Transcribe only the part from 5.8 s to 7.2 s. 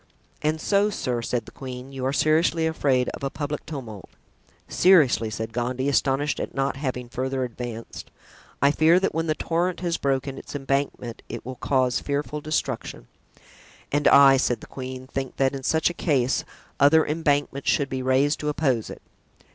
astonished at not having